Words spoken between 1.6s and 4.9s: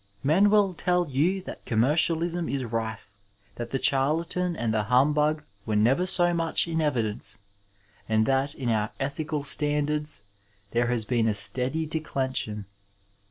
commercialism is rife, that the charlatan and the